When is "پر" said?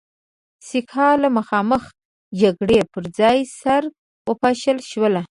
2.91-3.03